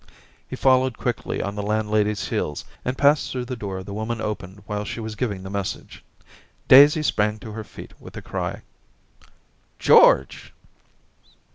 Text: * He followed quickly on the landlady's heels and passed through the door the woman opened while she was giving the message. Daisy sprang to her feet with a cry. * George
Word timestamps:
* 0.25 0.47
He 0.49 0.55
followed 0.55 0.97
quickly 0.97 1.43
on 1.43 1.53
the 1.53 1.61
landlady's 1.61 2.29
heels 2.29 2.65
and 2.83 2.97
passed 2.97 3.31
through 3.31 3.45
the 3.45 3.55
door 3.55 3.83
the 3.83 3.93
woman 3.93 4.19
opened 4.19 4.63
while 4.65 4.83
she 4.83 4.99
was 4.99 5.13
giving 5.13 5.43
the 5.43 5.51
message. 5.51 6.03
Daisy 6.67 7.03
sprang 7.03 7.37
to 7.37 7.51
her 7.51 7.63
feet 7.63 7.93
with 8.01 8.17
a 8.17 8.21
cry. 8.23 8.63
* 9.21 9.47
George 9.77 10.53